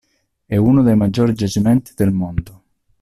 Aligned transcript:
È 0.47 0.55
uno 0.55 0.81
dei 0.81 0.95
maggiori 0.95 1.35
giacimenti 1.35 1.91
del 1.95 2.11
mondo. 2.11 2.63